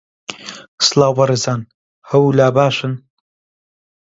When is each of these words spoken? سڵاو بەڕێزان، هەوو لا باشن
سڵاو 0.87 1.13
بەڕێزان، 1.17 1.61
هەوو 2.09 2.35
لا 2.37 2.47
باشن 2.57 2.93